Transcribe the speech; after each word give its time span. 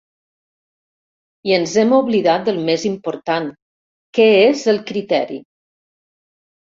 I 1.49 1.53
ens 1.57 1.75
hem 1.81 1.93
oblidat 1.99 2.47
del 2.47 2.57
més 2.71 2.87
important, 2.91 3.51
que 4.19 4.27
és 4.49 4.65
el 4.75 4.85
criteri. 4.93 5.39